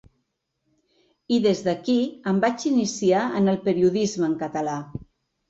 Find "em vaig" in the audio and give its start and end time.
2.33-2.65